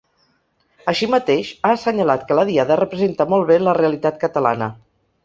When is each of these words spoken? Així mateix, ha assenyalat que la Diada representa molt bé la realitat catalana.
Així 0.93 1.09
mateix, 1.15 1.51
ha 1.69 1.73
assenyalat 1.75 2.23
que 2.31 2.37
la 2.39 2.45
Diada 2.51 2.79
representa 2.81 3.29
molt 3.35 3.47
bé 3.53 3.59
la 3.67 3.77
realitat 3.81 4.19
catalana. 4.25 4.73